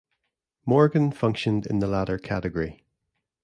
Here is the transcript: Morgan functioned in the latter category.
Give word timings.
Morgan 0.65 1.11
functioned 1.11 1.67
in 1.67 1.77
the 1.77 1.85
latter 1.85 2.17
category. 2.17 2.83